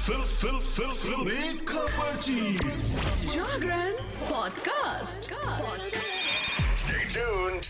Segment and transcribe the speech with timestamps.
[0.00, 2.54] Fill फिल फिल फिल। खबरची
[3.28, 3.92] Jagran
[4.28, 5.28] podcast.
[6.80, 7.66] Stay tuned.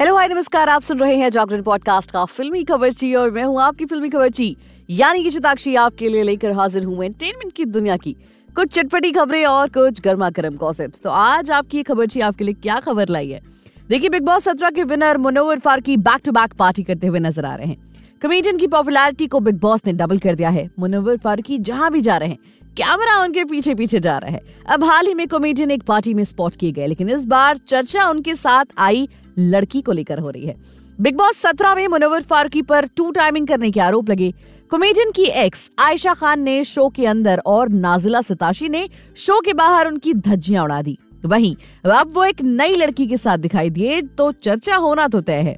[0.00, 3.60] Hello hi नमस्कार। आप सुन रहे हैं जागरण पॉडकास्ट का फिल्मी खबरची और मैं हूँ
[3.62, 4.56] आपकी फिल्मी खबरची
[4.90, 8.16] यानी कि शताक्षी आपके लिए लेकर हाजिर हूँ एंटरटेनमेंट की दुनिया की।
[8.56, 12.54] कुछ चटपटी खबरें और कुछ गर्मा गर्म गॉसिप्स तो आज आपकी ये खबरची आपके लिए
[12.54, 13.40] क्या खबर लाई है?
[13.88, 17.44] देखिए, बिग बॉस सत्रह के winner Munawar Faruqui back to back party करते हुए नज़र
[17.44, 17.76] आ रहे हैं।
[18.22, 22.00] कमेडियन की पॉपुलैरिटी को बिग बॉस ने डबल कर दिया है। मुनोवर फारूकी जहाँ भी
[22.00, 22.38] जा रहे हैं
[22.76, 26.24] कैमरा उनके पीछे पीछे जा रहा है। अब हाल ही में कॉमेडियन एक पार्टी में
[26.24, 30.46] स्पॉट किए गए, लेकिन इस बार चर्चा उनके साथ आई लड़की को लेकर हो रही
[30.46, 30.56] है।
[30.98, 34.32] बिग बॉस सत्रह में मुनवर फारूकी पर टू टाइमिंग करने के आरोप लगे।
[34.70, 39.52] कॉमेडियन की एक्स आयशा खान ने शो के अंदर और नाजिला सताशी ने शो के
[39.54, 41.54] बाहर उनकी धज्जियाँ उड़ा दी। वहीं,
[41.86, 45.56] अब वो एक नई लड़की के साथ दिखाई दिए तो चर्चा होना तो तय है।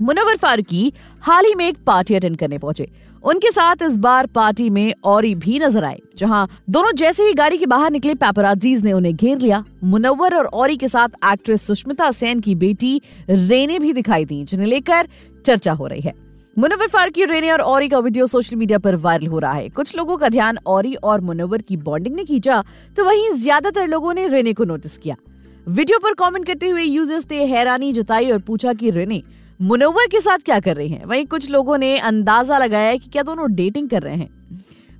[0.00, 2.88] मुनवर फारूकी हाल ही में एक पार्टी अटेंड करने पहुँचे।
[3.24, 7.58] उनके साथ इस बार पार्टी में औरी भी नज़र आए, जहाँ दोनों जैसे ही गाड़ी
[7.58, 12.10] के बाहर निकले पैपराजीज ने उन्हें घेर लिया। मुनव्वर और औरी के साथ एक्ट्रेस सुष्मिता
[12.12, 15.08] सेन की बेटी रेने भी दिखाई दी, जिन्हें लेकर
[15.46, 16.12] चर्चा हो रही है।
[16.56, 19.96] मुनव्वर फारूकी रेने और औरी का वीडियो सोशल मीडिया पर वायरल हो रहा है। कुछ
[19.96, 22.62] लोगों का ध्यान औरी और मुनव्वर की बॉन्डिंग ने खींचा
[22.96, 25.16] तो वहीं ज़्यादातर लोगों ने रेने को नोटिस किया।
[25.68, 29.22] वीडियो पर कमेंट करते हुए यूज़र्स ने हैरानी जताई और पूछा कि, रेने,
[29.60, 31.04] मुनव्वर के साथ क्या कर रहे हैं?
[31.04, 34.28] वहीं कुछ लोगों ने अंदाज़ा लगाया कि क्या दोनों डेटिंग कर रहे हैं।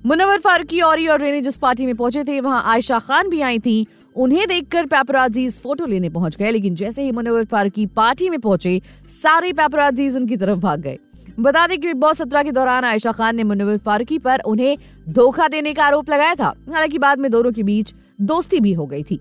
[0.05, 3.59] मुनव्वर फारूकी, औरी और रेने जिस पार्टी में पहुँचे थे, वहाँ आयशा खान भी आई
[3.59, 3.85] थी।
[4.15, 8.81] उन्हें देखकर पैपराजीज फ़ोटो लेने पहुँच गए, लेकिन जैसे ही मुनव्वर फारूकी पार्टी में पहुँचे,
[9.13, 10.97] सारे पैपराजीज उनकी तरफ़ भाग गए।
[11.39, 14.77] बता दें कि बिग बॉस सत्रह के दौरान आयशा खान ने मुनव्वर फारूकी पर उन्हें
[15.09, 18.85] धोखा देने का आरोप लगाया था। हालाँकि बाद में दोनों के बीच दोस्ती भी हो
[18.85, 19.19] गई थी।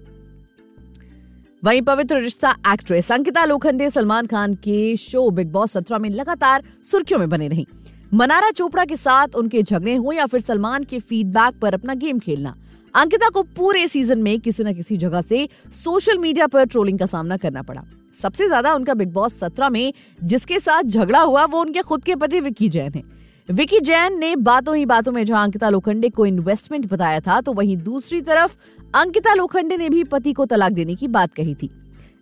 [1.64, 6.62] वहीं पवित्र रिश्ता एक्ट्रेस अंकिता लोखंडे, सलमान खान के शो बिग बॉस सत्रह में लगातार
[6.84, 7.66] सुर्खियों में बने रही।
[8.14, 12.18] मनारा चोपड़ा के साथ उनके झगड़े हो या फिर सलमान के फीडबैक पर अपना गेम
[12.18, 12.56] खेलना।
[12.96, 17.06] अंकिता को पूरे सीज़न में किसी न किसी जगह से सोशल मीडिया पर ट्रोलिंग का
[17.06, 17.82] सामना करना पड़ा।
[18.14, 22.14] सबसे ज़्यादा उनका बिग बॉस सत्रह में, जिसके साथ झगड़ा हुआ, वो उनके खुद के
[22.16, 23.02] पति विकी जैन है।
[23.48, 27.52] विकी जैन ने बातों ही बातों में जहाँ अंकिता लोखंडे को इन्वेस्टमेंट बताया था तो
[27.52, 28.56] वहीं दूसरी तरफ़
[28.94, 31.70] अंकिता लोखंडे ने भी पति को तलाक देने की बात कही थी।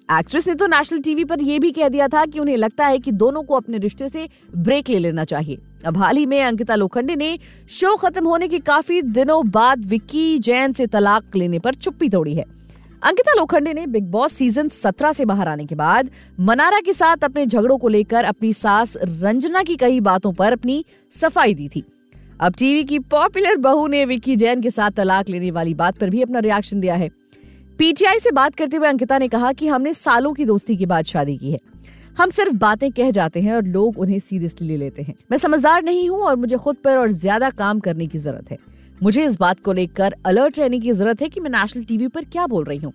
[0.08, 2.98] एक्ट्रेस ने तो नेशनल टीवी पर यह भी कह दिया था कि उन्हें लगता है
[2.98, 6.74] कि दोनों को अपने रिश्ते से ब्रेक ले लेना चाहिए। अब हाल ही में अंकिता
[6.74, 7.38] लोखंडे ने
[7.68, 12.34] शो खत्म होने के काफ़ी दिनों बाद विक्की जैन से तलाक लेने पर चुप्पी तोड़ी
[12.34, 12.44] है।
[13.02, 16.10] अंकिता लोखंडे ने बिग बॉस सीज़न 17 से बाहर आने के बाद
[16.40, 20.84] मनारा के साथ अपने झगड़ों को लेकर अपनी सास रंजना की कई बातों पर अपनी
[21.12, 21.84] सफ़ाई दी थी।
[22.40, 26.10] अब टीवी की पॉपुलर बहू ने विक्की जैन के साथ तलाक लेने वाली बात पर
[26.10, 27.10] भी अपना रिएक्शन दिया है।
[27.78, 31.04] पीटीआई से बात करते हुए अंकिता ने कहा कि हमने सालों की दोस्ती के बाद
[31.04, 31.58] शादी की है।
[32.18, 35.82] हम सिर्फ़ बातें कह जाते हैं और लोग उन्हें सीरियसली ले लेते हैं। मैं समझदार
[35.82, 38.58] नहीं हूँ और मुझे खुद पर और ज़्यादा काम करने की ज़रूरत है।
[39.02, 42.24] मुझे इस बात को लेकर अलर्ट रहने की ज़रूरत है कि मैं नेशनल टीवी पर
[42.24, 42.92] क्या बोल रही हूँ।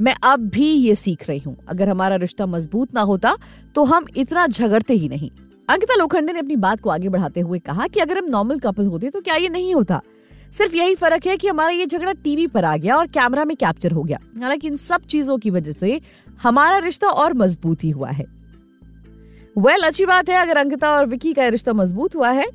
[0.00, 3.36] मैं अब भी ये सीख रही हूँ। अगर हमारा रिश्ता मज़बूत ना होता
[3.74, 5.30] तो हम इतना झगड़ते ही नहीं।
[5.68, 8.86] अंकिता लोखंडे ने अपनी बात को आगे बढ़ाते हुए कहा कि अगर हम नॉर्मल कपल
[8.86, 10.00] होते तो क्या ये नहीं होता?
[10.52, 13.56] सिर्फ़ यही फ़र्क है कि हमारा ये झगड़ा टीवी पर आ गया और कैमरा में
[13.56, 16.00] कैप्चर हो गया। हालाँकि इन सब चीज़ों की वजह से
[16.42, 18.24] हमारा रिश्ता और मज़बूत ही हुआ है।
[19.58, 22.46] वेल well, अच्छी बात है अगर अंकिता और विकी का रिश्ता मज़बूत हुआ है।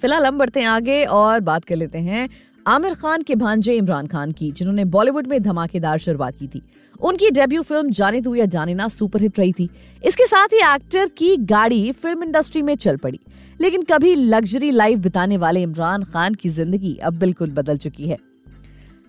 [0.00, 2.28] फ़िलहाल हम बढ़ते हैं आगे और बात कर लेते हैं
[2.66, 6.62] आमिर खान के भांजे इमरान खान की जिन्होंने बॉलीवुड में धमाकेदार शुरुआत की थी।
[7.00, 9.68] उनकी डेब्यू फ़िल्म जाने तू या जाने ना सुपरहिट रही थी।
[10.04, 13.20] इसके साथ ही एक्टर की गाड़ी फ़िल्म इंडस्ट्री में चल पड़ी।
[13.60, 18.18] लेकिन कभी लग्जरी लाइफ बिताने वाले इमरान खान की ज़िंदगी अब बिल्कुल बदल चुकी है।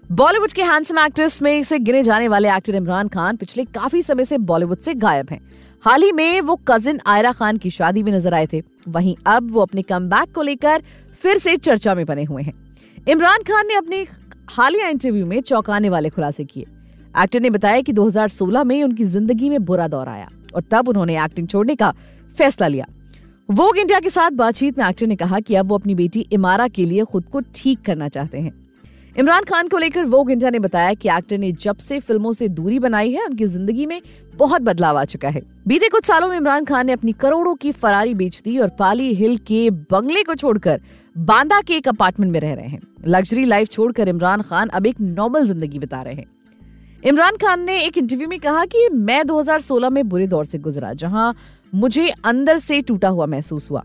[0.10, 4.26] बॉलीवुड के हैंडसम एक्ट्रेस में से गिने जाने वाले एक्टर इमरान खान पिछले काफ़ी समय
[4.26, 5.40] से बॉलीवुड से गायब हैं।
[5.84, 9.52] हाल ही में वो कजिन आयरा खान की शादी में नज़र आए थे। वहीं अब
[9.52, 10.84] वो अपने कम को लेकर
[11.22, 12.54] फिर से चर्चा में बने हुए हैं।
[13.10, 14.06] इमरान खान ने अपने
[14.50, 16.66] हालिया इंटरव्यू में चौंकाने वाले खुलासे किए।
[17.16, 21.24] एक्टर ने बताया कि 2016 में उनकी ज़िंदगी में बुरा दौर आया और तब उन्होंने
[21.24, 21.94] एक्टिंग छोड़ने का
[22.38, 22.86] फैसला लिया।
[23.50, 26.68] वोग इंडिया के साथ बातचीत में एक्टर ने कहा कि अब वो अपनी बेटी इमारा
[26.68, 28.52] के लिए खुद को ठीक करना चाहते हैं।
[29.20, 32.48] इमरान खान को लेकर वोग इंडिया ने बताया कि एक्टर ने जब से फ़िल्मों से
[32.50, 34.02] दूरी बनाई है, उनकी ज़िंदगी में
[34.36, 37.72] बहुत बदलाव आ चुका है। बीते कुछ सालों में इमरान खान ने अपनी करोड़ों की
[37.74, 40.82] फरारी बेच दी और पाली हिल के बंगले को छोड़कर
[41.16, 45.02] बांदा के एक अपार्टमेंट में रह रहे हैं। लग्जरी लाइफ छोड़कर इमरान खान अब एक
[45.02, 46.26] नॉर्मल ज़िंदगी बिता रहे हैं।
[47.08, 50.92] इमरान खान ने एक इंटरव्यू में कहा कि मैं 2016 में बुरे दौर से गुजरा,
[50.94, 51.36] जहाँ
[51.74, 53.84] मुझे अंदर से टूटा हुआ महसूस हुआ।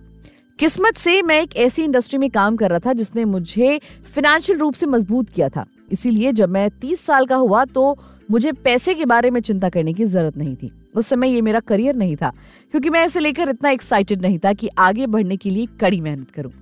[0.58, 4.74] किस्मत से मैं एक ऐसी इंडस्ट्री में काम कर रहा था जिसने मुझे फाइनेंशियल रूप
[4.74, 7.96] से मज़बूत किया था। इसीलिए जब मैं तीस साल का हुआ तो
[8.30, 11.60] मुझे पैसे के बारे में चिंता करने की ज़रूरत नहीं थी। उस समय ये मेरा
[11.60, 12.32] करियर नहीं था,
[12.74, 16.30] क्योंकि मैं इसे लेकर इतना एक्साइटेड नहीं था कि आगे बढ़ने के लिए कड़ी मेहनत
[16.30, 16.52] करूँ।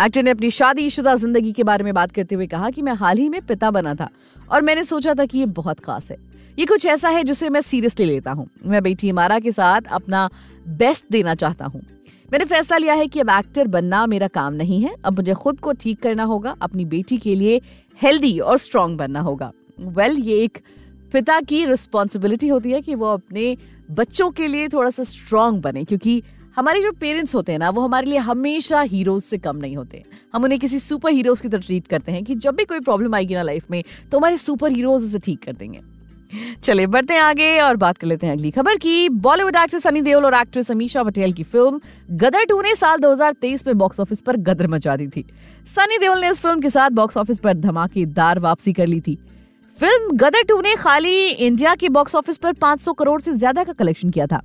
[0.00, 3.18] एक्टर ने अपनी शादीशुदा ज़िंदगी के बारे में बात करते हुए कहा कि मैं हाल
[3.18, 4.08] ही में पिता बना था
[4.50, 6.16] और मैंने सोचा था कि ये बहुत खास है।
[6.58, 10.28] ये कुछ ऐसा है जिसे मैं सीरियसली लेता हूँ। मैं बेटी इमारा के साथ अपना
[10.68, 11.82] बेस्ट देना चाहता हूँ।
[12.32, 15.60] मैंने फैसला लिया है कि अब एक्टर बनना मेरा काम नहीं है। अब मुझे खुद
[15.60, 17.60] को ठीक करना होगा अपनी बेटी के लिए
[18.02, 20.58] हेल्दी और स्ट्रांग बनना होगा। वेल well, ये एक
[21.12, 23.56] पिता की रिस्पॉन्सिबिलिटी होती है कि वो अपने
[23.92, 26.22] बच्चों के लिए थोड़ा सा स्ट्रांग बने, क्योंकि
[26.56, 30.02] हमारे जो पेरेंट्स होते हैं ना, वो हमारे लिए हमेशा हीरोज से कम नहीं होते।
[30.34, 33.14] हम उन्हें किसी सुपर हीरोज की तरह ट्रीट करते हैं कि जब भी कोई प्रॉब्लम
[33.14, 35.80] आएगी ना लाइफ में तो हमारे सुपर हीरोज उसे ठीक कर देंगे।
[36.62, 40.00] चलिए, बढ़ते हैं आगे और बात कर लेते हैं अगली खबर की। बॉलीवुड एक्टर सनी
[40.02, 41.80] देओल और एक्ट्रेस अमीशा पटेल की फ़िल्म
[42.16, 45.24] गदर टू ने साल 2023 में बॉक्स ऑफ़िस पर गदर मचा दी थी।
[45.66, 49.18] सनी देओल ने इस फ़िल्म के साथ बॉक्स ऑफ़िस पर धमाकेदार वापसी कर ली थी।
[49.78, 53.72] फ़िल्म गदर टू ने खाली इंडिया के बॉक्स ऑफ़िस पर 500 करोड़ से ज़्यादा का
[53.72, 54.40] कलेक्शन किया था।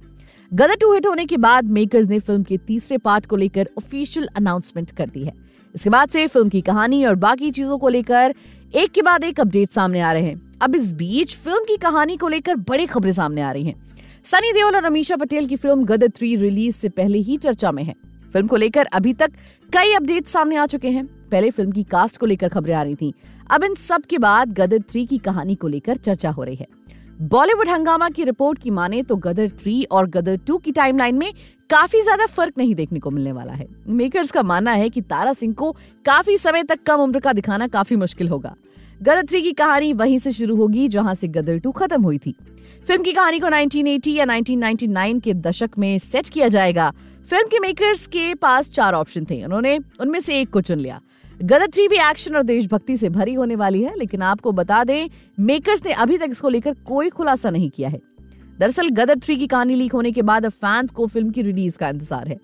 [0.52, 4.28] गदर टू हिट होने के बाद मेकर्स ने फ़िल्म के तीसरे पार्ट को लेकर ऑफिशियल
[4.38, 5.34] अनाउंसमेंट कर दी है।
[5.76, 8.34] इसके बाद से फ़िल्म की कहानी और बाकी चीज़ों को लेकर
[8.74, 12.18] एक के बाद एक अपडेट सामने आ रहे हैं। अब इस बीच फ़िल्म की कहानी
[12.18, 13.76] को लेकर बड़ी खबरें सामने आ रही हैं।
[14.26, 17.84] सनी देओल और अमीशा पटेल की फ़िल्म गदर थ्री रिलीज़ से पहले ही चर्चा में
[17.84, 17.94] है।
[18.34, 19.32] फ़िल्म को लेकर अभी तक
[19.70, 22.96] कई अपडेट सामने आ चुके हैं। पहले फ़िल्म की कास्ट को लेकर खबरें आ रही
[22.96, 23.14] थी।
[23.50, 26.68] अब इन सब के बाद गदर थ्री की कहानी को लेकर चर्चा हो रही है।
[27.22, 31.32] बॉलीवुड हंगामा की रिपोर्ट की माने तो गदर थ्री और गदर टू की टाइमलाइन में
[31.70, 35.34] काफ़ी ज़्यादा फ़र्क नहीं देखने को मिलने वाला है। मेकर्स का मानना है कि तारा
[35.34, 35.72] सिंह को
[36.06, 38.56] काफ़ी समय तक कम उम्र का दिखाना काफ़ी मुश्किल होगा।
[39.02, 42.36] गदर थ्री की कहानी वहीं से शुरू होगी जहाँ से गदर टू खत्म हुई थी।
[42.88, 46.92] फ़िल्म की कहानी को 1980 या 1999 के दशक में सेट किया जाएगा।
[47.30, 51.02] फ़िल्म के मेकर्स के पास चार ऑप्शन थे। उन्होंने उनमें से एक को चुन लिया।
[51.44, 55.10] गदर थ्री भी एक्शन और देशभक्ति से भरी होने वाली है, लेकिन आपको बता दें
[55.40, 58.00] मेकर्स ने अभी तक इसको लेकर कोई खुलासा नहीं किया है।
[58.60, 61.78] दरअसल गदर थ्री की कहानी लीक होने के बाद अब फैंस को फ़िल्म की रिलीज़
[61.78, 62.38] का इंतज़ार है।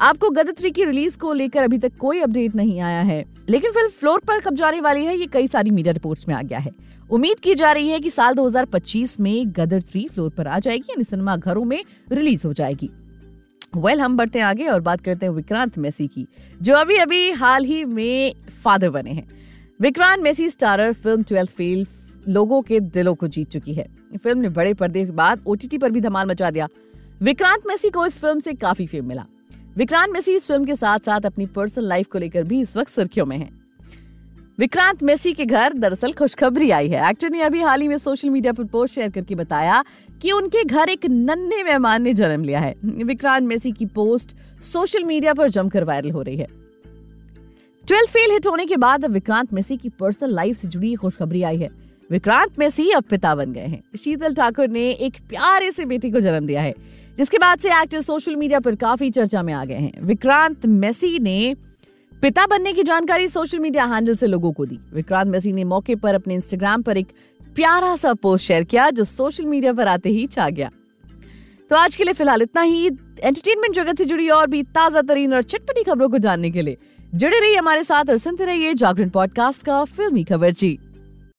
[0.00, 3.70] आपको गदर थ्री की रिलीज़ को लेकर अभी तक कोई अपडेट नहीं आया है। लेकिन
[3.70, 6.58] फ़िल्म फ्लोर पर कब जाने वाली है, ये कई सारी मीडिया रिपोर्ट्स में आ गया
[6.58, 6.70] है।
[7.10, 10.86] उम्मीद की जा रही है कि साल 2025 में गदर थ्री फ्लोर पर आ जाएगी,
[10.90, 12.90] यानी सिनेमा घरों में रिलीज़ हो जाएगी।
[13.72, 16.26] वेल हम बढ़ते हैं आगे और बात करते हैं विक्रांत मेसी की,
[16.62, 18.34] जो अभी अभी हाल ही में
[18.64, 19.26] फादर बने हैं।
[19.80, 21.86] Vikrant Massey starrer film twelfth fail
[22.28, 23.86] लोगों के दिलों को जीत चुकी है।
[24.24, 26.68] फ़िल्म ने बड़े पर्दे के बाद ओटीटी पर भी धमाल मचा दिया।
[27.22, 29.24] विक्रांत मेसी को इस फ़िल्म से काफ़ी फेम मिला।
[29.76, 32.90] विक्रांत मेसी इस फ़िल्म के साथ साथ अपनी पर्सनल लाइफ को लेकर भी इस वक्त
[32.90, 33.50] सुर्खियों में हैं।
[34.58, 38.30] विक्रांत मेसी के घर दरअसल खुशखबरी आई है। एक्टर ने अभी हाल ही में सोशल
[38.30, 39.84] मीडिया पर पोस्ट शेयर करके बताया
[40.22, 45.04] कि उनके घर एक नन्हे मेहमान ने जन्म लिया है। विक्रांत मेसी की पोस्ट सोशल
[45.04, 46.46] मीडिया पर जमकर वायरल हो रही है।
[47.84, 51.42] ट्वेल्थ फेल हिट होने के बाद अब विक्रांत मेसी की पर्सनल लाइफ से जुड़ी खुशखबरी
[51.42, 51.68] आई है।
[52.10, 56.20] विक्रांत मेसी अब पिता बन गए हैं। शीतल ठाकुर ने एक प्यारे से बेटी को
[56.20, 56.74] जन्म दिया है,
[57.18, 61.18] जिसके बाद से एक्टर सोशल मीडिया पर काफ़ी चर्चा में आ गए हैं। विक्रांत मेसी
[61.18, 61.54] ने
[62.12, 65.94] पिता बनने की जानकारी सोशल मीडिया हैंडल से लोगों को दी। विक्रांत मेसी ने मौके
[65.94, 67.06] पर अपने इंस्टाग्राम पर एक
[67.54, 70.70] प्यारा सा पोस्ट शेयर किया जो सोशल मीडिया पर आते ही छा गया।
[71.70, 75.34] तो आज के लिए फ़िलहाल इतना ही। एंटरटेनमेंट जगत से जुड़ी और भी ताज़ा तरीन
[75.34, 76.76] और चटपटी खबरों को जानने के लिए
[77.14, 80.78] जुड़े रहिए हमारे साथ और सुनते रहिए जागरण पॉडकास्ट का फिल्मी खबर जी।